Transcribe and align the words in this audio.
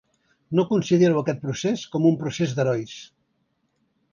No 0.59 0.63
considero 0.69 1.21
aquest 1.23 1.43
procés 1.43 1.83
com 1.97 2.07
un 2.13 2.17
procés 2.23 2.57
d’herois. 2.61 2.97